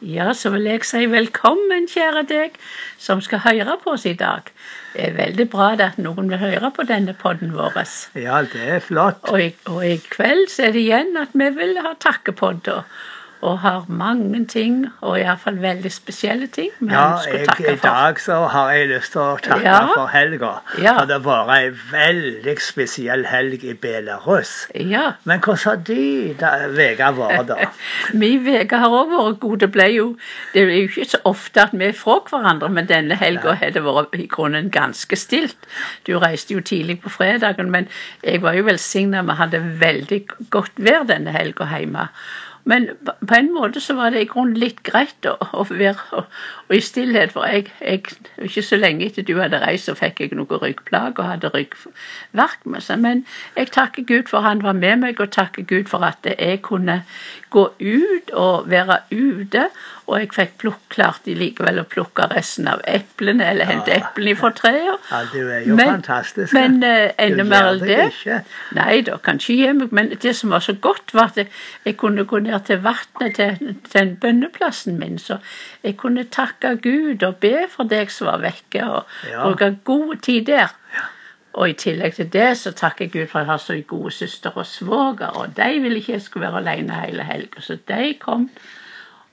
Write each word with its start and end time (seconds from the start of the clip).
Ja, 0.00 0.32
så 0.34 0.52
vil 0.54 0.68
jeg 0.68 0.84
si 0.86 1.06
velkommen, 1.10 1.88
kjære 1.90 2.22
deg 2.30 2.58
som 3.02 3.18
skal 3.24 3.42
høre 3.42 3.74
på 3.82 3.96
oss 3.96 4.04
i 4.06 4.14
dag. 4.14 4.46
Det 4.92 5.08
er 5.08 5.16
veldig 5.16 5.46
bra 5.50 5.72
at 5.74 5.98
noen 5.98 6.30
vil 6.30 6.38
høre 6.38 6.70
på 6.74 6.86
denne 6.86 7.16
podden 7.18 7.50
vår. 7.56 7.80
Ja, 8.14 8.44
det 8.46 8.62
er 8.76 8.84
flott. 8.84 9.18
Og 9.32 9.42
i, 9.42 9.48
og 9.66 9.82
i 9.86 9.96
kveld 10.10 10.46
så 10.54 10.68
er 10.68 10.76
det 10.76 10.84
igjen 10.84 11.18
at 11.18 11.34
vi 11.34 11.50
vil 11.56 11.80
ha 11.82 11.96
takkepodder 11.98 12.84
og 13.40 13.58
har 13.62 13.84
mange 13.88 14.44
ting, 14.50 14.86
og 15.00 15.18
iallfall 15.20 15.58
veldig 15.62 15.90
spesielle 15.92 16.46
ting 16.50 16.70
vi 16.80 16.90
Ja, 16.90 17.18
jeg, 17.30 17.44
takke 17.46 17.72
i 17.72 17.76
dag 17.82 18.18
så 18.20 18.38
har 18.50 18.70
jeg 18.74 18.88
lyst 18.90 19.12
til 19.12 19.20
å 19.22 19.36
takke 19.42 19.62
Ja. 19.62 19.76
for 19.94 20.06
helga. 20.10 20.50
Ja. 20.82 20.94
For 20.98 21.06
det 21.06 21.18
var 21.24 21.52
ei 21.54 21.68
veldig 21.92 22.56
spesiell 22.60 23.24
helg 23.30 23.62
i 23.64 23.74
Belarus. 23.74 24.66
Ja. 24.74 25.12
Men 25.24 25.40
hvordan 25.40 25.64
har 25.64 25.76
de 25.76 26.34
uka 26.34 27.12
vært, 27.20 27.46
da? 27.52 27.68
Min 28.14 28.46
uke 28.48 28.76
har 28.82 28.96
òg 29.02 29.12
vært 29.14 29.38
god. 29.44 29.58
Det 29.62 29.70
ble 29.76 29.86
jo 29.92 30.08
Det 30.54 30.62
er 30.62 30.72
jo 30.74 30.88
ikke 30.88 31.04
så 31.12 31.18
ofte 31.24 31.62
at 31.62 31.72
vi 31.78 31.84
er 31.88 31.92
fra 31.92 32.18
hverandre, 32.30 32.68
men 32.68 32.86
denne 32.90 33.14
helga 33.20 33.54
har 33.60 33.70
det 33.70 33.84
vært 33.84 34.14
i 34.18 34.26
grunnen 34.26 34.70
ganske 34.74 35.16
stilt. 35.16 35.56
Du 36.06 36.16
reiste 36.18 36.54
jo 36.54 36.60
tidlig 36.60 37.00
på 37.02 37.10
fredagen, 37.12 37.70
men 37.70 37.88
jeg 38.24 38.42
var 38.42 38.52
jo 38.58 38.64
velsigna. 38.66 39.22
Vi 39.22 39.38
hadde 39.38 39.62
veldig 39.80 40.22
godt 40.50 40.72
vær 40.78 41.06
denne 41.08 41.30
helga 41.34 41.66
hjemme. 41.70 42.08
Men 42.68 42.88
på 43.00 43.34
en 43.38 43.48
måte 43.54 43.80
så 43.80 43.94
var 43.96 44.12
det 44.12 44.22
i 44.22 44.28
grunnen 44.28 44.58
litt 44.60 44.82
greit 44.84 45.24
å, 45.28 45.36
å 45.40 45.64
være 45.70 46.24
og 46.68 46.74
i 46.76 46.80
stillhet, 46.84 47.32
for 47.32 47.48
jeg, 47.48 47.70
jeg 47.80 48.02
Ikke 48.44 48.64
så 48.66 48.76
lenge 48.76 49.06
etter 49.06 49.24
du 49.24 49.34
hadde 49.40 49.60
reist, 49.62 49.88
så 49.88 49.96
fikk 49.96 50.20
jeg 50.20 50.36
noe 50.36 50.60
ryggplager 50.60 51.24
og 51.24 51.30
hadde 51.32 51.52
ryggverk 51.54 52.66
med 52.68 52.84
seg. 52.84 53.00
Men 53.04 53.24
jeg 53.56 53.72
takker 53.72 54.04
Gud 54.08 54.28
for 54.28 54.44
han 54.44 54.60
var 54.64 54.76
med 54.76 55.00
meg, 55.04 55.20
og 55.20 55.32
takker 55.32 55.64
Gud 55.68 55.88
for 55.88 56.04
at 56.04 56.28
jeg 56.28 56.60
kunne 56.66 57.00
gå 57.54 57.64
ut 57.80 58.34
og 58.36 58.68
være 58.68 59.00
ute. 59.14 59.68
Og 60.08 60.14
jeg 60.22 60.30
fikk 60.32 60.52
plukk, 60.62 60.78
klarte 60.94 61.34
likevel 61.36 61.82
å 61.82 61.84
plukke 61.84 62.24
resten 62.30 62.64
av 62.72 62.80
eplene, 62.88 63.44
eller 63.44 63.68
hente 63.68 63.92
eplene 63.92 64.32
fra 64.40 64.48
treet. 64.56 65.02
Ja, 65.10 65.18
du 65.34 65.50
er 65.52 65.66
jo 65.66 65.74
Men- 65.76 65.90
fantastisk. 65.98 66.54
Men 66.56 66.78
uh, 66.80 67.10
enda 67.20 67.44
mer 67.44 67.68
enn 67.74 67.82
det 67.82 67.98
ikke. 68.06 68.38
Nei 68.78 69.02
da, 69.04 69.18
kan 69.20 69.36
ikke 69.42 69.56
gi 69.58 69.72
meg, 69.82 69.92
men 69.98 70.08
det 70.22 70.32
som 70.38 70.54
var 70.56 70.64
så 70.64 70.72
godt, 70.88 71.12
var 71.12 71.28
at 71.28 71.36
jeg, 71.42 71.50
jeg 71.84 71.98
kunne 72.00 72.24
gå 72.24 72.40
ned 72.46 72.64
til 72.70 72.80
vannet 72.86 73.36
til, 73.36 73.58
til 73.60 73.98
den 73.98 74.14
bønneplassen 74.22 74.96
min, 74.98 75.18
så 75.20 75.36
jeg 75.84 75.98
kunne 76.00 76.24
takke 76.32 76.72
Gud 76.88 77.22
og 77.28 77.36
be 77.44 77.66
for 77.76 77.84
deg 77.92 78.08
som 78.10 78.32
var 78.32 78.40
vekke, 78.48 78.88
og 78.88 79.04
Ja. 79.28 79.42
bruke 79.44 79.74
god 79.84 80.16
tid 80.24 80.46
der. 80.48 80.72
Og 81.58 81.68
i 81.70 81.72
tillegg 81.84 82.14
til 82.14 82.28
det 82.32 82.48
så 82.60 82.70
takker 82.72 83.04
jeg 83.04 83.12
Gud 83.12 83.26
for 83.30 83.40
at 83.40 83.44
jeg 83.46 83.50
har 83.52 83.62
så 83.68 83.76
gode 83.92 84.10
søster 84.14 84.56
og 84.56 84.66
svoger, 84.66 85.36
og 85.36 85.52
de 85.56 85.80
ville 85.82 85.98
ikke 86.00 86.12
jeg 86.16 86.22
skulle 86.22 86.46
være 86.48 86.60
alene 86.64 86.96
hele 87.04 87.24
helga, 87.28 87.60
så 87.60 87.76
de 87.88 88.14
kom. 88.20 88.48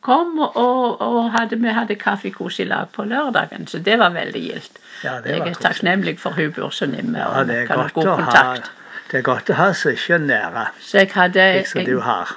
Kom 0.06 0.40
og, 0.40 1.02
og, 1.02 1.32
hadde, 1.34 1.58
vi 1.58 1.72
hadde 1.74 1.96
kaffekos 1.98 2.60
i 2.62 2.68
lag 2.70 2.92
på 2.94 3.08
lørdagen, 3.10 3.66
så 3.68 3.80
det 3.82 3.98
var 4.00 4.14
veldig 4.14 4.42
gildt. 4.42 4.82
Ja, 5.04 5.16
jeg 5.26 5.42
er 5.50 5.58
takknemlig 5.62 6.20
for 6.22 6.38
hun 6.38 6.54
nemme, 6.92 7.20
Ja, 7.20 7.44
det 7.44 7.56
er 7.64 7.72
godt 7.72 7.94
god 7.94 8.08
å 8.08 8.16
ha 8.16 8.26
kontakt. 8.26 8.72
det 9.12 9.18
er 9.20 9.26
godt 9.26 9.50
å 9.50 9.58
ha 9.58 9.72
søsken 9.74 10.28
nære. 10.30 10.68
Så 10.80 11.02
jeg 11.02 11.12
hadde 11.16 11.48
en 11.64 11.88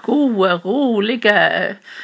gode, 0.07 0.55
rolige 0.65 1.35
eh, 1.35 1.99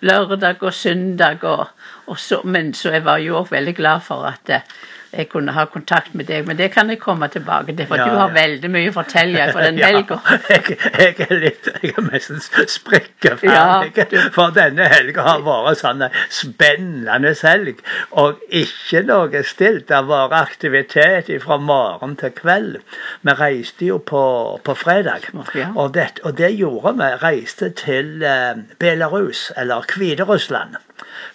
lørdag 0.00 0.62
og 0.62 0.74
søndag. 0.74 1.44
Og, 1.44 1.66
og 2.06 2.18
så, 2.18 2.40
men 2.44 2.74
så 2.74 2.96
jeg 2.96 3.04
var 3.04 3.20
jo 3.24 3.38
også 3.38 3.54
veldig 3.54 3.76
glad 3.76 4.00
for 4.08 4.26
at 4.32 4.50
eh, 4.50 4.64
jeg 5.12 5.28
kunne 5.28 5.52
ha 5.52 5.64
kontakt 5.68 6.14
med 6.14 6.26
deg. 6.30 6.46
Men 6.48 6.56
det 6.58 6.70
kan 6.72 6.90
jeg 6.90 7.00
komme 7.02 7.28
tilbake 7.28 7.74
til, 7.76 7.86
for 7.86 8.00
Ja, 8.00 8.06
du 8.08 8.16
har 8.16 8.30
ja. 8.30 8.36
veldig 8.40 8.70
mye 8.72 8.90
å 8.90 8.94
fortelle 8.96 9.48
for 9.52 9.64
den 9.64 9.78
Ja, 9.82 9.90
jeg, 10.52 10.76
jeg 10.98 11.26
er 11.26 11.40
litt 11.42 11.68
Jeg 11.82 11.94
er 11.98 12.06
nesten 12.06 12.40
sprekkeferdig. 12.42 14.18
For 14.34 14.54
denne 14.56 14.88
helga 14.92 15.26
har 15.26 15.44
vært 15.46 15.82
sånn 15.82 16.06
spennende 16.32 17.34
helg. 17.42 17.82
Og 18.22 18.40
ikke 18.48 19.04
noe 19.08 19.44
stilt. 19.48 19.88
Det 19.90 19.98
har 19.98 20.08
vært 20.08 20.38
aktivitet 20.38 21.28
fra 21.42 21.58
morgen 21.60 22.16
til 22.20 22.32
kveld. 22.36 22.78
Vi 23.22 23.36
reiste 23.38 23.90
jo 23.90 23.98
på, 23.98 24.22
på 24.64 24.76
fredag. 24.78 25.28
Og, 25.74 25.92
det, 25.94 26.08
og 26.24 26.38
det 26.38 26.54
gjorde 26.56 26.96
vi. 27.00 27.10
Reiste 27.22 27.70
til 27.76 28.22
eh, 28.24 28.56
Belarus, 28.80 29.50
eller 29.56 29.84
Hviterussland. 29.92 30.80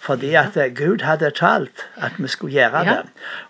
Fordi 0.00 0.34
at 0.34 0.56
eh, 0.56 0.70
Gud 0.76 1.02
hadde 1.04 1.30
talt 1.30 1.86
at 1.96 2.12
vi 2.18 2.28
skulle 2.28 2.52
gjøre 2.52 2.84
det. 2.84 2.98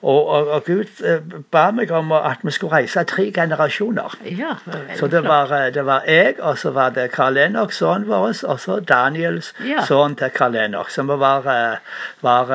Og, 0.02 0.26
og, 0.26 0.48
og 0.48 0.64
Gud 0.64 1.02
eh, 1.04 1.20
ba 1.52 1.70
meg 1.70 1.90
om 1.90 2.12
at 2.12 2.42
vi 2.42 2.50
skulle 2.50 2.76
reise 2.76 3.04
tre 3.04 3.30
generasjoner. 3.34 4.18
Så 4.98 5.06
det 5.06 5.24
var, 5.24 5.52
eh, 5.52 5.74
det 5.74 5.86
var 5.86 6.02
jeg, 6.08 6.34
og 6.38 6.58
så 6.58 6.70
var 6.70 6.90
det 6.96 7.10
Karl 7.12 7.36
Enok, 7.36 7.72
sønnen 7.72 8.08
vår, 8.08 8.32
og 8.44 8.60
så 8.60 8.80
Daniels 8.80 9.52
sønn 9.86 10.16
til 10.16 10.30
Karl 10.34 10.56
Enok. 10.56 10.90
Så 10.90 11.02
vi 11.02 11.18
var, 11.20 11.48
var 12.20 12.54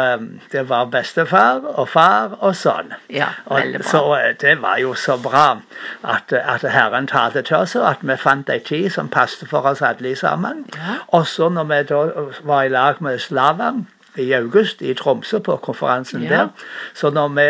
Det 0.52 0.70
var 0.70 0.86
bestefar 0.86 1.62
og 1.74 1.90
far 1.90 2.38
og 2.40 2.56
sønn. 2.56 2.94
Ja, 3.10 3.28
Og. 3.46 3.62
Så 3.84 4.18
det 4.42 4.62
var 4.62 4.78
jo 4.78 4.94
så 4.94 5.18
bra 5.18 5.58
at, 6.04 6.34
at 6.34 6.72
Herren 6.72 7.08
talte 7.08 7.42
til 7.42 7.56
oss, 7.56 7.76
og 7.76 7.90
at 7.90 8.02
vi 8.02 8.16
fant 8.18 8.50
ei 8.50 8.60
tid 8.60 8.90
som 8.94 9.10
passet 9.10 9.50
for 9.50 9.66
oss 9.70 9.82
alle 9.82 10.16
sammen. 10.16 10.66
Og 11.08 11.28
så 11.28 11.50
når 11.50 11.64
vi 11.72 11.80
da 11.90 12.02
var 12.44 12.64
i 12.64 12.72
lag 12.74 13.02
med 13.04 13.20
Slavan 13.54 13.88
i 14.18 14.32
august 14.34 14.82
i 14.82 14.94
Tromsø 14.94 15.40
på 15.40 15.58
konferansen 15.58 16.24
Ja. 16.24 16.30
der, 16.30 16.48
så 16.94 17.10
når 17.10 17.28
vi, 17.28 17.42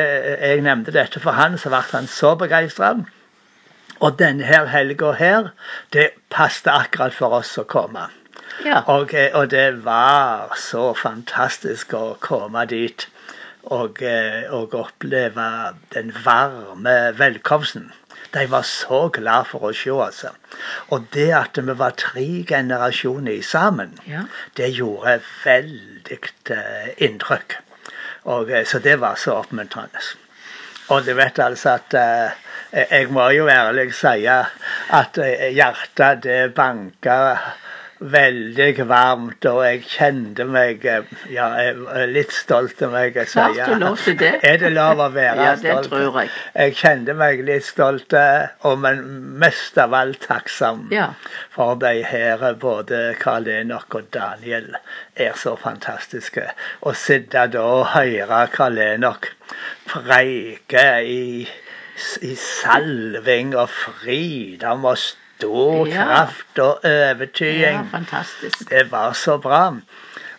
jeg 0.47 0.61
nevnte 0.61 0.91
dette 0.91 1.19
for 1.19 1.31
han, 1.31 1.57
så 1.57 1.69
ble 1.69 1.81
han 1.91 2.07
så 2.07 2.35
begeistra. 2.35 2.95
Og 3.99 4.19
denne 4.19 4.43
her 4.43 4.65
helga 4.65 5.11
her, 5.11 5.49
det 5.93 6.09
passet 6.29 6.67
akkurat 6.67 7.13
for 7.13 7.35
oss 7.39 7.57
å 7.57 7.63
komme. 7.63 8.07
Ja. 8.65 8.81
Og, 8.87 9.13
eh, 9.13 9.31
og 9.33 9.51
det 9.51 9.83
var 9.85 10.53
så 10.55 10.93
fantastisk 10.93 11.93
å 11.93 12.17
komme 12.19 12.65
dit 12.65 13.07
og, 13.63 14.01
eh, 14.01 14.43
og 14.49 14.75
oppleve 14.75 15.73
den 15.93 16.13
varme 16.25 17.13
velkomsten. 17.17 17.91
De 18.33 18.45
var 18.49 18.65
så 18.65 19.07
glad 19.13 19.47
for 19.47 19.69
å 19.69 19.73
se 19.77 19.91
oss. 19.93 20.23
Og 20.89 21.05
det 21.13 21.29
at 21.37 21.59
vi 21.61 21.75
var 21.77 21.93
tre 21.97 22.25
generasjoner 22.49 23.41
sammen, 23.45 23.97
Ja. 24.07 24.25
det 24.57 24.71
gjorde 24.73 25.19
veldig 25.45 26.19
eh, 26.49 26.89
inntrykk. 26.97 27.57
Og, 28.23 28.51
eh, 28.51 28.65
så 28.65 28.79
det 28.79 28.99
var 28.99 29.15
så 29.15 29.37
oppmuntrende. 29.43 30.01
Og 30.89 31.05
du 31.05 31.13
vet 31.13 31.39
altså 31.39 31.77
at 31.77 31.93
eh, 31.93 32.31
Jeg 32.91 33.11
må 33.13 33.27
jo 33.29 33.45
ærlig 33.47 33.93
si 33.93 34.25
at 34.25 35.17
hjertet 35.53 36.23
det 36.23 36.55
banka 36.55 37.37
veldig 38.11 38.85
varmt, 38.89 39.45
og 39.47 39.61
jeg 39.63 39.81
kjente 39.87 40.45
meg 40.49 40.83
eh, 40.89 41.11
ja, 41.31 41.47
litt 42.09 42.33
stolt 42.35 42.81
av 42.83 42.91
meg. 42.95 43.15
Jeg 43.15 43.29
Klart 43.31 43.59
du 43.69 43.75
lov 43.81 43.97
til 44.03 44.17
det. 44.19 44.31
Er 44.49 44.59
det 44.61 44.71
lov 44.75 44.99
å 45.03 45.09
være 45.13 45.45
Ja, 45.47 45.53
det 45.55 45.71
stolt? 45.71 45.89
tror 45.91 46.19
jeg. 46.21 46.31
Jeg 46.57 46.75
kjente 46.81 47.15
meg 47.19 47.43
litt 47.47 47.67
stolt, 47.67 48.15
eh, 48.17 48.51
og 48.67 48.81
men 48.83 49.03
mest 49.43 49.79
av 49.81 49.95
alt 49.97 50.21
takksom. 50.27 50.87
Ja. 50.93 51.11
For 51.55 51.77
de 51.79 52.03
her, 52.09 52.43
både 52.59 53.03
Karl 53.21 53.47
Enok 53.53 53.99
og 54.01 54.11
Daniel, 54.13 54.73
er 55.15 55.37
så 55.39 55.55
fantastiske. 55.59 56.49
Å 56.83 56.95
sitte 56.97 57.47
da 57.53 57.63
og 57.79 57.91
høre 57.95 58.43
Karl 58.53 58.79
Enok 58.83 59.31
preike 59.87 60.85
i, 61.07 61.43
i 62.25 62.35
salving 62.39 63.53
og 63.55 63.69
fridom 63.71 64.87
og 64.89 64.97
stor 65.43 65.87
Ja. 65.87 66.05
kraft 66.05 66.59
og 66.59 66.79
ja, 67.61 67.81
fantastisk. 67.91 68.69
Det 68.69 68.91
var 68.91 69.13
så 69.13 69.37
bra. 69.37 69.75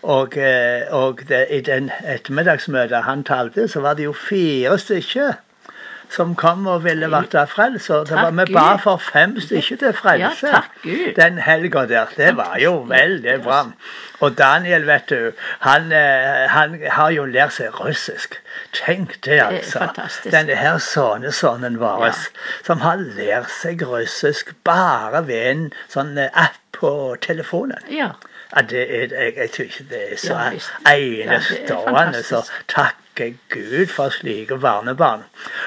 Og, 0.05 0.37
eh, 0.37 0.83
og 0.93 1.21
det, 1.29 1.47
i 1.51 1.61
den 1.65 1.91
ettermiddagsmøtet 2.05 3.05
han 3.07 3.25
talte, 3.25 3.69
så 3.69 3.81
var 3.81 3.95
det 3.97 4.05
jo 4.05 4.13
fire 4.13 4.79
stykker 4.79 5.33
som 6.15 6.35
kom 6.39 6.67
og 6.71 6.85
ville 6.85 7.09
bli 7.11 7.45
frelst. 7.51 7.91
Og 7.91 8.07
det 8.09 8.17
var, 8.17 8.31
Takk 8.31 8.49
vi 8.49 8.55
ba 8.55 8.77
for 8.83 9.03
fem 9.03 9.35
stykker 9.41 9.77
til 9.83 9.93
frelse 9.99 10.47
Ja, 10.49 10.61
takk 10.61 11.17
den 11.19 11.39
helga 11.43 11.85
der. 11.91 12.07
Det 12.17 12.37
var 12.39 12.57
jo 12.63 12.77
veldig 12.89 13.37
bra. 13.45 13.61
Og 14.25 14.37
Daniel, 14.39 14.87
vet 14.87 15.09
du, 15.11 15.33
han, 15.61 15.91
eh, 15.93 16.45
han 16.49 16.79
har 16.91 17.11
jo 17.13 17.25
lært 17.29 17.53
seg 17.59 17.75
russisk. 17.81 18.39
Tenk 18.73 19.17
det, 19.27 19.41
altså. 19.43 19.79
fantastisk. 19.83 20.31
Denne 20.33 20.55
her 20.57 20.79
sønnesønnen 20.79 21.81
vår, 21.83 22.07
Ja. 22.07 22.13
som 22.65 22.81
har 22.81 22.97
lært 22.97 23.51
seg 23.51 23.83
russisk 23.87 24.55
bare 24.65 25.27
ved 25.27 25.51
en 25.51 25.67
sånn 25.93 26.17
eh, 26.19 26.31
app 26.33 26.57
på 26.73 27.17
telefonen. 27.21 27.79
Ja. 27.91 28.13
Ja, 28.55 28.63
det 28.63 28.83
er, 28.87 29.09
jeg, 29.11 29.35
jeg 29.37 29.51
tror 29.51 29.65
ikke 29.65 29.85
det 29.91 30.01
er 30.13 30.17
så 30.17 30.35
Ja, 30.35 30.51
enestående. 30.95 32.23
så 32.23 32.43
fantastisk. 32.47 33.04
Takke 33.15 33.39
Gud 33.49 33.87
for 33.87 34.11
slike 34.11 34.59
barnebarn. 34.59 35.25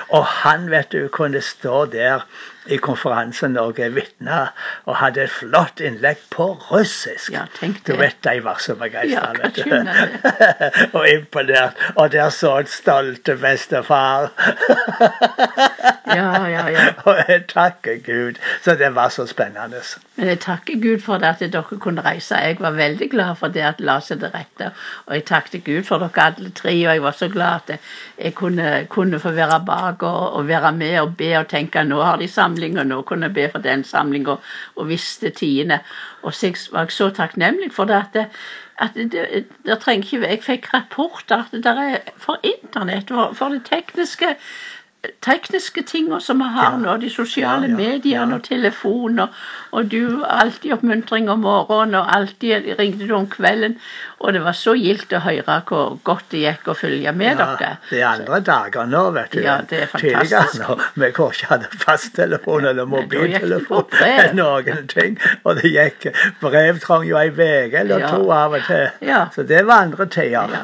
Og 0.10 0.26
han 0.26 0.70
vet 0.72 0.92
du, 0.92 1.08
kunne 1.08 1.42
stå 1.42 1.86
der 1.86 2.26
i 2.68 2.78
konferansen 2.78 3.58
og 3.58 3.78
vitne 3.78 4.50
og 4.86 4.96
hadde 5.00 5.24
et 5.24 5.32
flott 5.32 5.80
innlegg 5.80 6.18
på 6.30 6.50
russisk. 6.72 7.32
Ja, 7.32 7.46
Du 7.88 7.96
vet 7.96 8.18
de 8.24 8.44
var 8.44 8.58
så 8.60 8.76
begeistra. 8.76 9.34
Ja, 9.40 10.72
og 10.98 11.10
imponert. 11.10 11.76
Og 11.96 12.12
der 12.12 12.30
så 12.30 12.58
en 12.60 12.68
stolte 12.68 13.36
bestefar. 13.36 14.32
Ja, 16.08 16.48
ja, 16.48 16.64
ja. 16.70 16.86
og 17.10 17.18
jeg 17.28 17.44
takker 17.48 18.00
Gud. 18.06 18.40
Så 18.64 18.76
det 18.76 18.96
var 18.96 19.10
så 19.10 19.26
spennende. 19.26 19.82
Men 20.16 20.28
jeg 20.28 20.40
takker 20.40 20.80
Gud 20.82 21.02
for 21.06 21.22
det 21.22 21.28
at 21.28 21.54
dere 21.54 21.80
kunne 21.80 22.02
reise. 22.06 22.36
Jeg 22.36 22.58
var 22.60 22.72
veldig 22.78 23.10
glad 23.12 23.36
for 23.36 23.54
det 23.54 23.64
at 23.68 23.82
la 23.82 24.00
seg 24.02 24.22
til 24.24 24.34
rette. 24.34 24.72
Og 25.06 25.16
jeg 25.16 25.26
takket 25.30 25.66
Gud 25.66 25.84
for 25.88 26.04
dere 26.04 26.28
alle 26.32 26.52
tre, 26.58 26.74
og 26.88 26.94
jeg 26.94 27.04
var 27.04 27.18
så 27.18 27.30
glad 27.30 27.72
at 27.72 27.80
jeg 28.18 28.36
kunne, 28.36 28.86
kunne 28.90 29.20
få 29.20 29.32
være 29.38 29.64
bak 29.66 30.04
og, 30.04 30.34
og, 30.34 30.48
være 30.48 30.72
med 30.72 31.00
og 31.00 31.18
be 31.18 31.34
og 31.40 31.48
tenke 31.48 31.84
nå 31.84 32.02
har 32.02 32.18
de 32.18 32.28
samling, 32.28 32.80
og 32.80 32.88
nå 32.88 33.02
kunne 33.02 33.30
jeg 33.30 33.34
be 33.34 33.50
for 33.52 33.64
den 33.64 33.84
samlinga, 33.84 34.38
og 34.76 34.90
visste 34.90 35.30
tidene. 35.30 35.80
Og 36.24 36.34
så 36.34 36.54
var 36.72 36.88
jeg 36.88 36.92
så 36.92 37.10
takknemlig 37.10 37.74
for 37.74 37.86
det 37.86 38.02
at 38.02 38.32
at 38.78 38.94
det, 38.94 39.46
det, 39.66 39.80
trenger 39.82 40.06
ikke 40.06 40.28
Jeg 40.28 40.44
fikk 40.44 40.74
rapporter 40.74 41.44
at 41.46 41.52
det 41.52 41.66
er 41.66 41.98
for 42.18 42.38
internett, 42.44 43.08
for, 43.10 43.34
for 43.34 43.50
det 43.50 43.64
tekniske 43.66 44.36
tekniske 45.26 45.84
tingene 45.88 46.20
som 46.22 46.42
vi 46.42 46.48
har 46.56 46.74
ja. 46.74 46.82
nå, 46.82 46.98
de 47.02 47.10
sosiale 47.12 47.68
ja, 47.68 47.74
ja, 47.74 47.78
mediene 47.78 48.38
og 48.38 48.44
telefoner, 48.48 49.34
og 49.72 49.92
du 49.92 50.24
alltid 50.24 50.78
oppmuntring 50.78 51.30
om 51.30 51.44
morgenen, 51.46 51.98
og 52.00 52.16
alltid 52.16 52.70
ringte 52.80 53.08
du 53.08 53.14
om 53.18 53.28
kvelden. 53.30 53.78
Og 54.20 54.34
det 54.34 54.42
var 54.42 54.56
så 54.58 54.74
gildt 54.74 55.14
å 55.14 55.20
høre 55.22 55.58
hvor 55.68 55.98
godt 56.08 56.32
det 56.32 56.42
gikk 56.42 56.72
å 56.72 56.76
følge 56.78 57.12
med 57.14 57.38
dere. 57.38 57.76
Det 57.92 58.00
er 58.02 58.08
andre 58.10 58.40
dager 58.42 58.90
nå, 58.90 59.04
vet 59.18 59.36
du. 59.36 59.44
Ja, 59.46 59.60
det 59.70 59.84
er 59.84 59.92
fantastisk. 59.92 60.64
Når 60.64 61.04
vi 61.04 61.12
ikke 61.12 61.52
hadde 61.52 61.70
fasttelefon 61.84 62.66
eller 62.72 62.90
mobiltelefon 62.90 63.94
eller 64.02 64.34
noen 64.38 64.90
ting. 64.90 65.20
Og 65.44 65.62
det 65.62 65.74
gikk 65.76 66.10
brev 66.42 66.82
trang 66.82 67.06
jo 67.08 67.20
ei 67.22 67.30
uke 67.30 67.84
eller 67.84 68.10
to 68.10 68.26
av 68.34 68.58
og 68.58 68.68
til. 68.68 68.90
Så 69.36 69.46
det 69.48 69.64
var 69.70 69.88
andre 69.88 70.10
tider. 70.10 70.58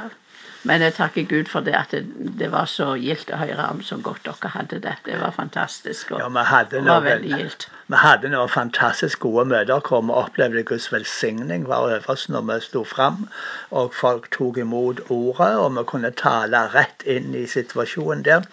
Men 0.63 0.81
jeg 0.81 0.93
takker 0.95 1.25
Gud 1.27 1.49
for 1.51 1.65
det 1.65 1.73
at 1.75 1.91
det, 1.91 2.03
det 2.39 2.47
var 2.53 2.69
så 2.71 2.93
gildt 2.99 3.31
å 3.35 3.39
høre 3.41 3.67
om 3.73 3.81
så 3.83 3.97
godt 4.03 4.23
dere 4.27 4.51
hadde 4.53 4.79
det. 4.83 4.95
Det 5.05 5.19
var 5.19 5.35
fantastisk. 5.35 6.13
Og, 6.15 6.21
ja, 6.23 6.29
vi 6.31 6.45
hadde 6.47 6.79
og 6.79 6.87
var 6.87 7.03
veldig 7.07 7.33
gildt. 7.35 7.67
Vi 7.93 7.97
hadde 8.01 8.29
noen 8.33 8.49
fantastisk 8.49 9.19
gode 9.21 9.43
møter 9.51 9.81
hvor 9.85 10.01
vi 10.01 10.13
opplevde 10.17 10.63
Guds 10.65 10.87
velsigning 10.89 11.67
var 11.69 11.91
øverst 11.93 12.31
når 12.33 12.41
vi 12.47 12.55
sto 12.65 12.81
fram, 12.89 13.27
og 13.69 13.93
folk 13.93 14.31
tok 14.33 14.57
imot 14.63 15.03
ordet, 15.13 15.51
og 15.61 15.75
vi 15.75 15.83
kunne 15.91 16.09
tale 16.17 16.63
rett 16.73 17.05
inn 17.05 17.35
i 17.37 17.43
situasjonen 17.51 18.25
der. 18.25 18.47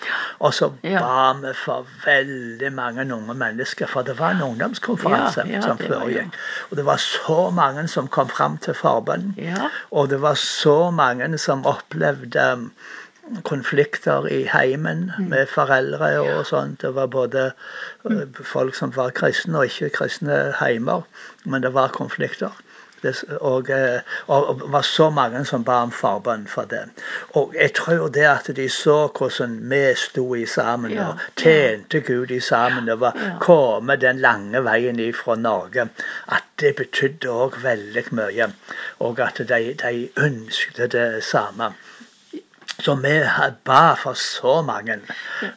Og 0.45 0.53
så 0.59 0.69
ja. 0.85 1.01
ba 1.01 1.33
vi 1.41 1.55
for 1.57 1.89
veldig 2.05 2.73
mange 2.77 3.09
unge 3.17 3.39
mennesker, 3.47 3.89
for 3.89 4.05
det 4.05 4.19
var 4.21 4.37
en 4.37 4.45
ungdomskonferanse 4.51 5.47
ja, 5.49 5.57
ja, 5.57 5.65
som 5.65 5.81
foregikk. 5.81 6.37
Og 6.69 6.77
det 6.77 6.89
var 6.93 7.01
så 7.01 7.41
mange 7.63 7.89
som 7.89 8.13
kom 8.13 8.29
fram 8.29 8.61
til 8.61 8.77
forbønn, 8.77 9.33
og 9.91 10.13
det 10.13 10.21
var 10.21 10.37
så 10.37 10.91
mange 10.91 11.33
som 11.39 11.65
opplevde 11.65 12.51
konflikter 13.45 14.27
i 14.27 14.43
heimen 14.53 15.13
mm. 15.19 15.29
med 15.31 15.47
foreldre 15.47 16.21
og 16.21 16.47
sånt. 16.47 16.83
Det 16.83 16.95
var 16.95 17.07
både 17.07 17.51
eh, 18.11 18.27
folk 18.43 18.75
som 18.75 18.97
var 18.97 19.11
kristne 19.11 19.59
og 19.59 19.71
ikke 19.71 19.95
kristne 20.01 20.41
heimer, 20.61 21.07
men 21.45 21.63
det 21.63 21.75
var 21.75 21.95
konflikter. 21.95 22.57
Det, 23.03 23.15
og, 23.41 23.71
eh, 23.71 24.01
og, 24.27 24.61
det 24.61 24.73
var 24.73 24.83
så 24.83 25.11
mange 25.11 25.45
som 25.49 25.65
ba 25.65 25.79
om 25.87 25.93
forbønn 25.93 26.47
for 26.49 26.69
det. 26.69 26.83
Og 27.39 27.55
jeg 27.57 27.73
tror 27.75 28.09
det 28.13 28.27
at 28.29 28.51
de 28.57 28.69
så 28.69 28.99
hvordan 29.19 29.57
vi 29.71 29.81
sto 29.97 30.35
i 30.35 30.45
sammen 30.47 30.99
og 30.99 31.23
tjente 31.37 32.01
Gud 32.05 32.31
i 32.31 32.41
sammen 32.41 32.89
og 32.93 33.01
var 33.01 33.17
kommet 33.41 34.01
den 34.05 34.21
lange 34.21 34.65
veien 34.65 35.01
ifra 35.01 35.37
Norge, 35.37 35.89
at 36.29 36.45
det 36.61 36.75
betydde 36.77 37.33
òg 37.33 37.63
veldig 37.63 38.05
mye. 38.11 38.51
Og 38.99 39.21
at 39.25 39.41
de, 39.49 39.63
de 39.81 40.09
ønsket 40.17 40.93
det 40.93 41.25
samme. 41.25 41.73
Så 42.81 42.95
vi 43.03 43.15
ba 43.67 43.95
for 44.01 44.17
så 44.19 44.61
mange, 44.65 44.97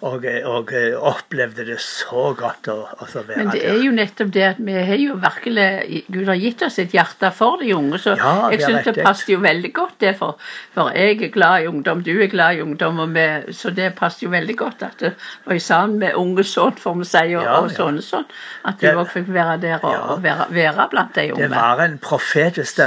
og, 0.02 0.25
og 0.46 0.72
opplevde 1.00 1.66
det 1.68 1.80
så 1.81 2.31
godt 2.38 2.68
å, 2.72 2.78
å 2.84 3.08
være 3.14 3.28
der. 3.28 3.38
Men 3.40 3.52
det 3.54 3.62
er 3.70 3.80
jo 3.86 3.94
nettopp 3.96 4.34
det 4.36 4.46
at 4.48 4.60
vi 4.64 4.75
har 4.90 5.00
jo 5.00 5.18
virkelig 5.22 5.68
Gud 6.14 6.28
har 6.28 6.40
gitt 6.40 6.64
oss 6.68 6.80
et 6.84 6.96
hjerte 6.96 7.31
for 7.36 7.62
de 7.62 7.72
unge, 7.75 8.00
så 8.02 8.16
ja, 8.20 8.34
jeg 8.54 8.64
syns 8.66 8.90
det 8.90 8.96
passet 9.00 9.34
jo 9.34 9.40
veldig 9.44 9.72
godt 9.75 9.98
det. 10.04 10.16
For, 10.20 10.40
for, 10.75 10.92
jeg 10.96 11.20
er 11.20 11.34
glad 11.34 11.64
i 11.64 11.70
ungdom, 11.72 12.04
du 12.06 12.12
er 12.18 12.31
glad 12.31 12.60
i 12.60 12.64
ungdom, 12.66 13.00
og 13.06 13.16
vi, 13.16 13.28
så 13.56 13.72
det 13.75 13.94
passet 14.00 14.25
jo 14.28 14.34
veldig 14.34 14.58
godt 14.60 14.84
at 14.90 15.00
det 15.04 15.14
var 15.48 15.62
sammen 15.64 16.02
med 16.04 16.20
unge 16.20 16.46
sånn, 16.48 16.75
får 16.80 17.00
vi 17.00 17.10
si, 17.10 17.24
og, 17.38 17.46
ja, 17.48 17.56
og 17.62 17.72
sånn 17.74 18.02
og 18.02 18.08
sånn. 18.08 18.28
At 18.68 18.84
du 18.84 18.90
òg 18.92 19.10
fikk 19.14 19.31
være 19.34 19.58
der 19.64 19.80
og, 19.80 19.92
ja. 19.94 20.04
og 20.14 20.24
være, 20.25 20.50
være, 20.56 20.88
blant 20.92 21.16
de 21.16 21.30
unge. 21.34 21.48
Det 21.48 21.52
var 21.56 21.84
en 21.84 21.98
profetisk 22.04 22.81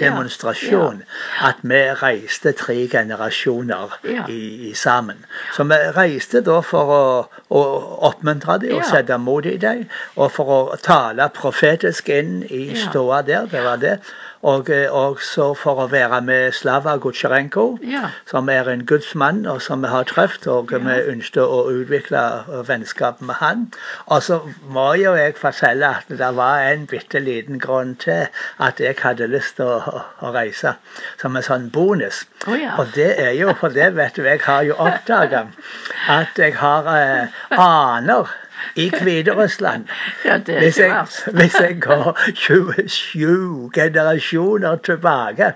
demonstrasjon 0.00 1.02
at 1.46 1.62
vi 1.62 1.82
reiste 2.00 2.54
tre 2.58 2.78
generasjoner 2.90 3.19
generasjoner 3.20 3.92
ja. 4.02 4.28
i, 4.28 4.68
i, 4.68 4.74
sammen. 4.74 5.24
Så 5.56 5.64
vi 5.64 5.76
reiste 5.96 6.40
da 6.40 6.60
for 6.64 6.92
å, 6.94 7.02
å 7.48 7.62
oppmuntre 8.08 8.58
dem 8.62 8.78
og 8.78 8.84
sette 8.88 9.18
mot 9.18 9.46
i 9.46 9.56
dem, 9.60 9.86
og 10.16 10.32
for 10.32 10.54
å 10.54 10.76
tale 10.82 11.28
profetisk 11.34 12.08
inn 12.08 12.42
i 12.48 12.74
ståa 12.76 13.22
der. 13.22 13.46
Det 13.50 13.64
var 13.64 13.80
det. 13.80 13.98
Og 14.42 14.70
også 14.72 15.50
for 15.60 15.82
å 15.82 15.86
være 15.92 16.22
med 16.24 16.54
Slava 16.56 16.94
Gutsjerenko, 16.96 17.64
ja. 17.84 18.06
som 18.30 18.48
er 18.48 18.70
en 18.72 18.86
gudsmann 18.88 19.42
og 19.44 19.60
som 19.60 19.84
vi 19.84 19.90
har 19.92 20.06
truffet. 20.08 20.46
Og 20.48 20.72
ja. 20.72 20.80
vi 20.86 20.96
ønsket 21.12 21.42
å 21.44 21.66
utvikle 21.68 22.22
vennskap 22.68 23.20
med 23.20 23.36
han. 23.42 23.66
Og 24.08 24.24
så 24.24 24.40
må 24.72 24.86
jo 24.96 25.12
jeg 25.18 25.36
fortelle 25.36 25.92
at 26.00 26.08
det 26.08 26.32
var 26.40 26.64
en 26.70 26.86
bitte 26.88 27.20
liten 27.20 27.60
grunn 27.60 27.96
til 28.00 28.28
at 28.58 28.80
jeg 28.80 28.96
hadde 29.02 29.28
lyst 29.28 29.58
til 29.60 29.68
å, 29.68 30.04
å 30.24 30.32
reise, 30.32 30.72
som 31.20 31.36
en 31.36 31.44
sånn 31.44 31.68
bonus. 31.74 32.24
Oh, 32.46 32.56
ja. 32.56 32.78
Og 32.80 32.94
det 32.96 33.12
er 33.20 33.34
jo 33.36 33.52
for 33.60 33.76
det, 33.76 33.92
vet 33.98 34.16
du, 34.16 34.24
jeg 34.24 34.40
har 34.46 34.64
jo 34.64 34.78
oppdaga 34.80 35.50
at 36.20 36.40
jeg 36.40 36.56
har 36.56 36.88
eh, 36.96 37.42
aner 37.60 38.32
i 38.76 38.90
Hviterussland. 39.02 39.84
Ja, 40.24 40.38
hvis, 40.38 40.78
jeg, 40.78 41.06
hvis 41.38 41.54
jeg 41.60 41.80
går 41.80 42.18
27 42.34 43.70
generasjoner 43.74 44.76
tilbake, 44.76 45.52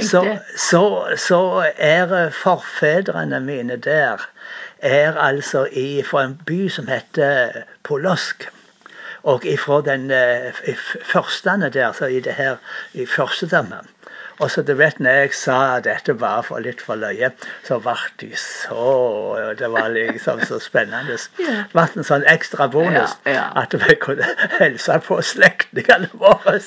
så, 0.00 0.38
så, 0.56 1.16
så, 1.16 1.70
er 1.76 2.30
forfedrene 2.30 3.40
mine 3.40 3.76
der 3.76 4.28
er 4.78 5.16
altså 5.16 5.66
fra 6.04 6.24
en 6.24 6.40
by 6.46 6.68
som 6.68 6.86
heter 6.86 7.48
Polosk. 7.84 8.48
Og 9.22 9.44
ifra 9.44 9.80
den 9.80 10.10
første 10.10 10.98
førstene 11.04 11.68
der, 11.68 11.92
så 11.92 12.06
i 12.06 12.20
det 12.20 12.32
her 12.32 12.56
i 12.94 13.06
førstedømmet. 13.06 13.80
Og 14.38 14.50
så 14.50 14.62
du 14.62 14.74
vet, 14.78 15.00
når 15.00 15.10
jeg 15.10 15.32
sa 15.34 15.58
dette 15.82 16.14
var 16.20 16.42
for 16.46 16.62
litt 16.62 16.82
for 16.84 16.98
løye, 17.00 17.30
så 17.66 17.78
ble 17.82 17.96
de 18.20 18.30
så 18.38 18.84
Det 19.58 19.70
var 19.72 19.88
liksom 19.94 20.40
så 20.46 20.58
spennende. 20.62 21.18
Det 21.38 21.56
ble 21.72 21.86
en 21.96 22.06
sånn 22.06 22.26
ekstra 22.30 22.68
bonus 22.70 23.16
at 23.26 23.74
vi 23.74 23.96
kunne 24.00 24.26
hilse 24.58 24.98
på 25.06 25.18
slektningene 25.22 26.10
våre. 26.20 26.58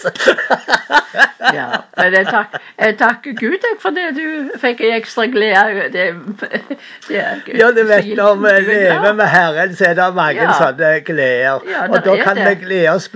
ja, 1.58 1.82
men 1.98 2.18
jeg, 2.18 2.26
tak, 2.28 2.58
jeg 2.80 2.98
takker 3.00 3.38
Gud 3.40 3.68
for 3.82 3.96
det 3.96 4.12
du 4.18 4.52
fikk 4.62 4.84
en 4.86 4.98
ekstra 4.98 5.26
glede. 5.32 5.88
Det, 5.94 6.06
det 7.08 7.24
ja, 7.56 7.72
du 7.72 7.84
vet 7.88 8.12
når 8.18 8.36
vi 8.42 8.60
lever 8.68 9.14
med 9.14 9.32
Herren, 9.32 9.76
så 9.76 9.92
er 9.92 9.98
det 10.00 10.10
mange 10.18 10.44
ja. 10.44 10.58
sånne 10.60 10.92
gleder. 11.08 11.64
Ja, 11.72 11.88
og 11.88 12.04
da 12.06 12.18
kan 12.20 12.40
vi 12.42 12.56
glede 12.66 12.96
oss 12.96 13.08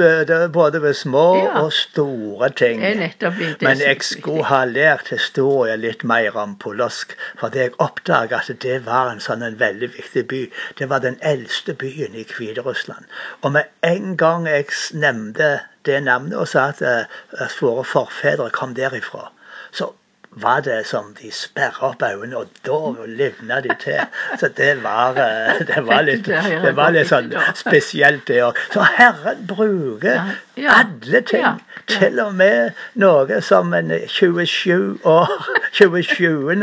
både 0.54 0.82
ved 0.82 0.94
små 0.94 1.28
og 1.64 1.74
store 1.74 2.50
ting. 2.56 2.80
Men 2.80 3.84
jeg 3.84 3.98
skulle 4.02 4.45
ha 4.50 4.62
lært 4.70 5.12
historie 5.14 5.76
litt 5.80 6.04
mer 6.08 6.38
om 6.42 6.56
Polosk, 6.62 7.16
fordi 7.40 7.66
jeg 7.66 7.76
oppdaga 7.86 8.42
at 8.42 8.62
det 8.66 8.78
var 8.86 9.12
en 9.12 9.24
sånn 9.24 9.44
en 9.46 9.60
veldig 9.60 9.92
viktig 9.98 10.26
by. 10.32 10.42
Det 10.80 10.90
var 10.92 11.04
den 11.06 11.20
eldste 11.34 11.76
byen 11.84 12.16
i 12.16 12.26
Hviterussland. 12.30 13.06
Og 13.42 13.56
med 13.58 13.70
en 13.84 14.16
gang 14.22 14.48
jeg 14.50 14.72
nevnte 14.94 15.52
det 15.86 16.02
navnet 16.04 16.38
og 16.40 16.50
sa 16.50 16.70
at, 16.74 16.82
eh, 16.82 17.06
at 17.46 17.62
våre 17.62 17.86
forfedre 17.86 18.50
kom 18.54 18.74
derifra, 18.78 19.30
så 19.72 19.92
var 20.36 20.62
det 20.62 20.82
som 20.88 21.14
de 21.22 21.32
sperra 21.32 21.92
opp 21.92 22.02
øynene, 22.04 22.38
og 22.38 22.48
da 22.68 23.06
livna 23.08 23.62
de 23.64 23.76
til. 23.80 24.02
Så 24.40 24.50
det 24.58 24.84
var, 24.84 25.16
eh, 25.16 25.62
det 25.68 25.86
var 25.88 26.02
litt, 26.02 26.26
det 26.26 26.74
var 26.76 26.92
litt 26.92 27.08
sånn 27.08 27.32
spesielt, 27.56 28.28
det 28.28 28.42
òg. 28.44 28.60
Så 28.74 28.84
Herren 28.98 29.46
bruker 29.48 30.36
alle 30.58 31.22
ting. 31.22 31.62
Til 31.88 32.20
og 32.20 32.36
med 32.36 32.72
noe 32.98 33.42
som 33.46 33.74
en 33.78 33.92
27 34.08 35.00
år, 35.06 35.34
27. 35.78 36.56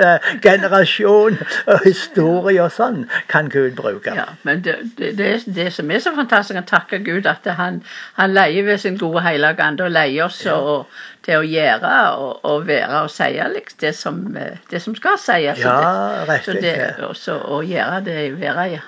generasjon 0.42 1.38
og 1.66 1.84
historie 1.84 2.62
og 2.64 2.72
sånn, 2.74 3.04
kan 3.30 3.50
Gud 3.52 3.76
bruke. 3.78 4.14
Ja, 4.16 4.32
men 4.42 4.64
det, 4.64 4.78
det, 4.98 5.12
det, 5.18 5.30
det 5.46 5.70
som 5.72 5.90
er 5.90 6.02
så 6.02 6.14
fantastisk, 6.16 6.58
å 6.58 6.66
takke 6.66 6.98
Gud 7.06 7.28
at 7.30 7.46
han, 7.46 7.82
han 8.18 8.34
leier 8.34 8.66
ved 8.66 8.82
sin 8.82 8.98
gode 8.98 9.22
hellige 9.22 9.62
ande 9.62 9.86
og 9.86 9.94
leier 9.94 10.26
oss 10.26 10.42
ja. 10.46 10.56
og, 10.58 10.90
til 11.22 11.38
å 11.38 11.46
gjøre 11.46 11.90
og, 12.18 12.40
og 12.50 12.66
være 12.66 13.04
og 13.04 13.10
si 13.12 13.28
liksom, 13.30 13.78
det, 13.80 13.92
som, 13.94 14.18
det 14.70 14.82
som 14.82 14.96
skal 14.98 15.18
sies. 15.22 15.62
Ja, 15.62 15.76
rett 16.26 16.48
så 16.48 16.56
det, 16.58 16.74
også, 17.06 17.36
Å 17.46 17.62
gjøre 17.66 18.00
det, 18.06 18.16
være 18.40 18.66
i, 18.72 18.80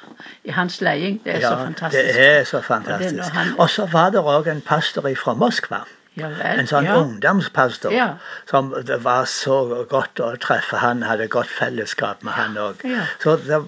i 0.51 0.55
hans 0.55 0.81
leding, 0.83 1.21
det 1.25 1.37
er 1.37 1.45
ja, 1.45 1.53
så 1.53 1.63
fantastisk. 1.63 2.11
Det 2.17 2.27
er 2.27 2.45
så 2.49 2.61
fantastisk. 2.65 3.39
Og 3.59 3.71
så 3.71 3.87
var 3.93 4.11
det 4.15 4.25
òg 4.25 4.51
en 4.51 4.65
pastor 4.65 4.94
fra 4.95 5.35
Moskva 5.35 5.85
Ja. 6.15 6.29
En 6.47 6.69
sånn 6.71 6.87
ja. 6.87 6.95
ungdomspastor. 7.03 7.91
Ja. 7.95 8.07
Som 8.47 8.69
det 8.87 9.01
var 9.03 9.25
så 9.27 9.57
godt 9.91 10.21
å 10.23 10.29
treffe 10.39 10.79
han, 10.79 11.03
hadde 11.03 11.27
godt 11.33 11.51
fellesskap 11.51 12.23
med 12.27 12.37
han 12.37 12.55
òg. 12.61 12.85
Så 13.23 13.35
det, 13.43 13.59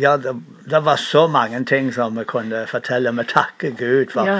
ja, 0.00 0.14
det, 0.16 0.32
det 0.70 0.80
var 0.86 1.00
så 1.00 1.26
mange 1.28 1.60
ting 1.68 1.90
som 1.92 2.16
vi 2.16 2.24
kunne 2.30 2.62
fortelle. 2.70 3.12
Vi 3.18 3.26
takker 3.28 3.74
Gud 3.76 4.14
for. 4.14 4.30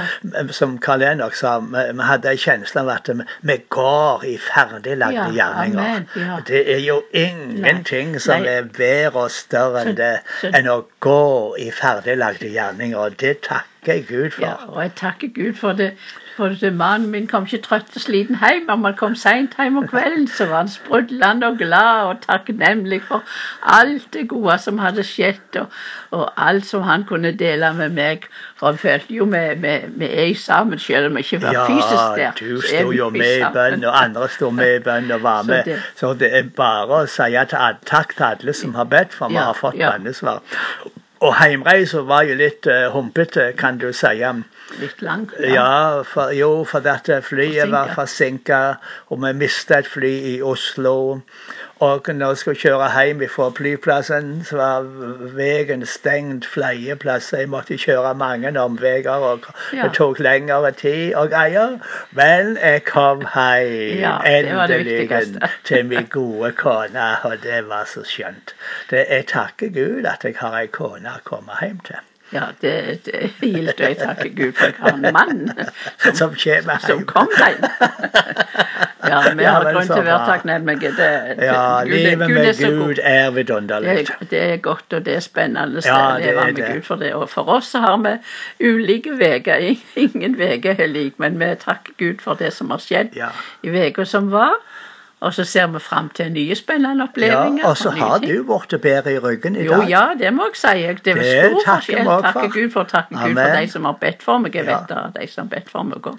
Som 0.56 0.78
Karl 0.80 1.04
Enok 1.10 1.36
sa, 1.36 1.58
vi, 1.60 1.84
vi 1.98 2.06
hadde 2.08 2.32
en 2.32 2.40
kjensle 2.40 2.86
av 2.86 2.94
at 2.94 3.12
vi, 3.12 3.28
vi 3.52 3.58
går 3.76 4.24
i 4.30 4.38
ferdiglagde 4.40 5.28
gjerninger. 5.36 6.08
Det 6.48 6.62
er 6.64 6.80
jo 6.86 7.02
ingenting 7.12 8.16
som 8.24 8.40
Nei. 8.40 8.56
er 8.56 8.72
bedre 8.72 9.26
og 9.26 9.36
større 9.36 9.84
enn 9.84 10.00
det 10.00 10.14
enn 10.48 10.72
å 10.72 10.80
gå 11.04 11.20
i 11.60 11.68
ferdiglagde 11.76 12.48
gjerninger. 12.56 12.96
Og 12.96 13.20
det 13.20 13.42
takker 13.44 13.98
jeg 13.98 14.08
Gud 14.08 14.32
for. 14.38 14.48
Ja, 14.48 14.56
og 14.72 14.80
jeg 14.86 14.96
takker 14.96 15.36
Gud 15.36 15.60
for 15.60 15.76
det. 15.76 15.92
For 16.40 16.70
Mannen 16.72 17.10
min 17.12 17.26
kom 17.28 17.44
ikke 17.44 17.58
trøtt 17.66 17.96
og 17.98 18.00
sliten 18.00 18.38
hjem. 18.40 18.68
Om 18.72 18.84
han 18.88 18.94
kom 18.96 19.14
seint 19.22 19.52
hjem 19.60 19.76
om 19.76 19.88
kvelden, 19.90 20.24
så 20.32 20.46
var 20.48 20.62
han 20.62 20.70
sprudlende 20.72 21.50
og 21.50 21.58
glad 21.60 22.06
og 22.08 22.22
takknemlig 22.24 23.02
for 23.08 23.22
alt 23.76 24.06
det 24.16 24.22
gode 24.30 24.56
som 24.64 24.78
hadde 24.80 25.04
skjedd, 25.04 25.58
og, 25.60 25.66
og 26.16 26.30
alt 26.48 26.64
som 26.70 26.86
han 26.88 27.04
kunne 27.10 27.34
dele 27.42 27.72
med 27.76 27.92
meg. 27.98 28.24
For 28.56 28.70
han 28.72 28.80
følte 28.80 29.14
jo 29.18 29.26
vi, 29.34 29.42
vi, 29.66 29.74
vi 30.00 30.08
er 30.24 30.32
sammen, 30.40 30.78
selv 30.80 31.10
om 31.10 31.18
vi 31.20 31.26
ikke 31.26 31.42
var 31.44 31.58
Ja, 31.58 31.66
fysisk 31.68 32.16
der. 32.16 32.22
Ja, 32.24 32.32
du 32.40 32.60
så 32.60 32.72
sto 32.72 32.94
jo 32.96 33.10
med 33.10 33.36
i 33.42 33.52
bønn, 33.58 33.84
og 33.84 34.00
andre 34.04 34.28
sto 34.38 34.50
med 34.50 34.76
i 34.78 34.82
bønn 34.88 35.12
og 35.18 35.22
var 35.28 35.42
Så 35.42 35.52
med. 35.52 35.64
det- 35.64 35.78
Så 36.00 36.14
det 36.24 36.32
er 36.38 36.48
bare 36.56 37.02
å 37.02 37.06
si 37.18 37.34
at, 37.44 37.54
takk 37.86 38.16
til 38.16 38.24
alle 38.32 38.52
som 38.56 38.74
har 38.74 38.84
bedt, 38.96 39.12
for 39.12 39.28
vi 39.28 39.34
Ja, 39.34 39.50
har 39.50 39.60
fått 39.60 39.76
ja. 39.76 39.92
bønnesvar. 39.92 40.40
Og 41.20 41.34
heimreisa 41.36 42.00
var 42.08 42.24
jo 42.24 42.36
litt 42.38 42.64
uh, 42.70 42.88
humpete, 42.94 43.50
kan 43.58 43.76
du 43.80 43.90
si. 43.92 44.12
Litt 44.80 45.02
lang. 45.04 45.26
Ja, 45.44 46.00
for, 46.08 46.32
jo, 46.32 46.64
for 46.64 46.80
dette 46.80 47.20
flyet 47.26 47.68
var 47.68 47.92
Forsinket. 47.92 47.98
forsinka, 47.98 48.60
og 49.12 49.20
vi 49.26 49.32
mista 49.42 49.82
et 49.82 49.90
fly 49.90 50.12
i 50.30 50.34
Oslo. 50.40 50.94
Og 51.80 52.02
når 52.14 52.26
jeg 52.26 52.36
skulle 52.36 52.60
kjøre 52.60 52.88
hjem 52.92 53.22
fra 53.32 53.46
flyplassen, 53.56 54.44
så 54.44 54.56
var 54.56 54.88
veien 55.36 55.86
stengt 55.88 56.44
flere 56.46 56.96
plasser. 56.96 57.38
Jeg 57.38 57.48
måtte 57.48 57.78
kjøre 57.80 58.10
mange 58.20 58.52
omveier, 58.60 59.10
og 59.10 59.46
det 59.72 59.88
tok 59.96 60.20
lengre 60.20 60.72
tid 60.76 61.14
og 61.14 61.30
greier. 61.32 61.78
Men 62.12 62.58
jeg 62.60 62.84
kom 62.84 63.24
hjem 63.24 63.96
Ja, 64.02 64.18
endelig 64.28 65.08
til 65.64 65.86
min 65.86 66.06
gode 66.10 66.52
kone, 66.52 67.08
og 67.24 67.40
det 67.42 67.64
var 67.68 67.88
så 67.88 68.04
skjønt. 68.04 68.54
Det, 68.90 69.06
jeg 69.08 69.26
takker 69.32 69.72
Gud 69.72 70.04
at 70.04 70.24
jeg 70.24 70.36
har 70.36 70.60
ei 70.60 70.68
kone 70.68 71.16
å 71.16 71.24
komme 71.24 71.56
hjem 71.64 71.80
til. 71.88 72.04
Ja, 72.32 72.52
det, 72.60 73.00
det 73.08 73.32
og 73.40 73.80
jeg 73.80 73.96
takker 73.98 74.28
Gud 74.36 74.52
for 74.52 74.68
at 74.68 74.76
jeg 74.76 74.84
har 74.84 75.00
en 75.00 75.12
mann 75.12 75.50
som, 76.14 76.36
Som 76.36 76.70
som 76.86 77.06
kom 77.06 77.28
hjem. 77.40 77.64
Ja, 79.10 79.20
vi 79.36 79.44
har 79.48 79.66
grunn 79.66 79.88
til 79.90 79.96
å 79.98 80.04
være 80.06 80.26
takknemlige. 80.28 80.92
Det, 80.96 81.08
det, 81.40 81.48
Ja, 81.50 81.64
Gud, 81.84 81.94
livet 81.96 82.28
Gud 82.28 82.36
med 82.38 82.48
er. 82.48 82.76
Gud 82.80 83.02
er 83.02 83.30
Det 83.30 83.34
vidunderlig. 83.36 83.96
Det, 84.08 84.30
det 84.30 84.42
er 84.46 84.56
godt, 84.64 84.86
og 84.96 85.04
det 85.06 85.16
er 85.18 85.24
spennende 85.24 85.82
Ja, 85.84 85.98
å 86.14 86.18
leve 86.22 86.46
med. 86.52 86.62
Gud 86.74 86.82
for 86.88 87.02
det. 87.02 87.12
Og 87.18 87.28
for 87.32 87.50
oss 87.58 87.72
har 87.72 87.96
vi 88.04 88.14
ulike 88.70 89.16
veier. 89.20 89.66
Ingen 90.06 90.38
veier 90.38 90.80
er 90.80 90.90
lik, 90.90 91.18
men 91.22 91.38
vi 91.42 91.50
takker 91.60 91.96
Gud 92.00 92.22
for 92.24 92.38
det 92.40 92.52
som 92.56 92.70
har 92.70 92.82
skjedd 92.82 93.16
Ja. 93.18 93.32
i 93.66 93.70
uka 93.74 94.04
som 94.06 94.30
var. 94.32 94.56
Og 95.20 95.34
så 95.34 95.44
ser 95.44 95.66
vi 95.66 95.78
fram 95.84 96.08
til 96.16 96.30
nye 96.32 96.54
spennende 96.56 97.08
Ja, 97.20 97.42
og 97.68 97.76
så 97.76 97.90
har 97.90 98.18
ting. 98.18 98.30
du 98.30 98.42
blitt 98.44 98.80
bedre 98.82 99.12
i 99.12 99.18
ryggen 99.18 99.56
i 99.56 99.64
Jo, 99.66 99.72
dag. 99.72 99.88
ja, 99.90 100.04
det 100.18 100.32
må 100.32 100.46
jeg 100.48 100.56
si. 100.56 100.86
Det 101.04 101.16
er 101.16 101.48
stor 101.50 101.60
forskjell. 101.74 102.06
Takke. 102.06 102.48
Gud 102.54 102.70
for, 102.72 102.84
takke 102.84 103.14
Gud 103.26 103.34
for 103.36 103.60
de 103.60 103.68
som 103.70 103.84
har 103.84 103.92
bedt 104.00 104.22
for 104.22 104.38
meg. 104.38 104.54
Jeg 104.54 104.64
Ja. 104.66 104.78
vet 104.78 104.88
det 104.88 105.20
de 105.20 105.26
som 105.32 105.48
har 105.48 105.56
bedt 105.58 105.68
for 105.70 105.82
meg 105.82 105.98
òg. 106.06 106.18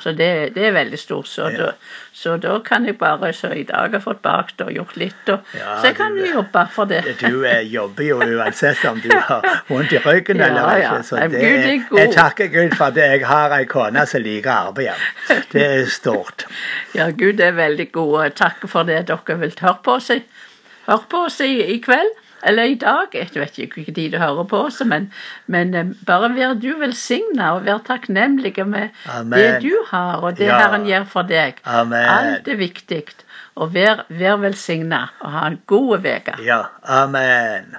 Så 0.00 0.12
det, 0.12 0.54
det 0.54 0.66
er 0.66 0.72
veldig 0.72 0.98
stort. 0.98 1.28
Så, 1.28 1.48
Ja. 1.48 1.56
da, 1.56 1.70
så 2.12 2.36
da 2.36 2.58
kan 2.58 2.84
jeg 2.86 2.98
bare 2.98 3.32
Så 3.32 3.48
i 3.54 3.62
dag 3.62 3.76
har 3.76 3.88
jeg 3.92 4.02
fått 4.02 4.22
bakt 4.22 4.60
og 4.60 4.70
gjort 4.72 4.96
litt, 4.96 5.28
og, 5.28 5.38
Ja, 5.54 5.78
så 5.80 5.86
jeg 5.86 5.94
kan 5.96 6.12
du- 6.14 6.26
jo 6.26 6.32
jobbe 6.34 6.68
for 6.70 6.84
det. 6.84 7.04
Du 7.20 7.44
eh, 7.44 7.62
jobber 7.72 8.04
jo 8.04 8.18
uansett 8.20 8.84
om 8.84 9.00
du 9.00 9.08
har 9.18 9.62
vondt 9.68 9.92
i 9.92 9.98
ryggen 9.98 10.40
eller 10.40 10.76
ikke. 10.76 11.02
Så 11.02 11.16
det, 11.30 11.88
god. 11.88 11.98
jeg 11.98 12.12
takker 12.14 12.46
Gud 12.52 12.76
for 12.76 12.84
at 12.84 12.96
jeg 12.96 13.26
har 13.26 13.50
ei 13.58 13.64
kone 13.64 14.06
som 14.06 14.20
liker 14.22 14.50
arbeid. 14.50 14.92
Det 15.52 15.62
er 15.66 15.86
stort. 15.86 16.44
Ja, 16.94 17.10
Gud 17.10 17.40
er 17.40 17.52
veldig 17.52 17.92
god, 17.92 18.24
takker 18.42 18.70
for 18.70 18.88
det 18.88 19.06
dere 19.10 19.38
vil 19.40 19.54
høre 19.62 19.78
på 19.86 19.96
oss, 20.00 20.10
høre 20.88 21.08
på 21.08 21.24
oss 21.28 21.40
i, 21.44 21.54
i 21.76 21.78
kveld. 21.82 22.12
Eller 22.42 22.72
i 22.72 22.74
dag. 22.74 23.12
Jeg 23.14 23.30
vet 23.34 23.58
ikke 23.62 23.92
tid 23.94 24.12
du 24.12 24.18
hører 24.18 24.46
på 24.50 24.64
oss, 24.66 24.80
men, 24.86 25.12
men 25.46 25.74
eh, 25.78 25.92
bare 26.06 26.32
vær 26.34 26.56
du 26.58 26.72
velsigna 26.80 27.52
og 27.56 27.68
vær 27.68 27.78
takknemlig 27.86 28.56
med 28.66 28.90
Amen. 29.06 29.36
det 29.38 29.62
du 29.62 29.76
har, 29.92 30.18
og 30.18 30.40
det 30.40 30.50
Ja. 30.50 30.58
Herren 30.58 30.88
gjør 30.88 31.06
for 31.12 31.28
deg. 31.28 31.62
Amen. 31.64 32.02
Alt 32.02 32.48
er 32.48 32.58
viktig. 32.58 33.04
Og 33.54 33.74
vær, 33.74 34.04
vær 34.08 34.40
velsigna 34.42 35.04
og 35.20 35.32
ha 35.36 35.46
en 35.52 35.60
god 35.70 36.02
uke. 36.02 36.36
Ja. 36.42 36.64
Amen. 36.82 37.76